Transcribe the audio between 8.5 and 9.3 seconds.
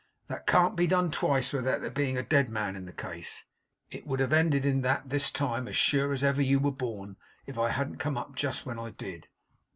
when I did.